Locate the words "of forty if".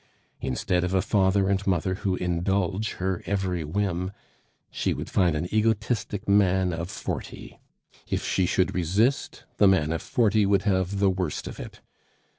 6.73-8.25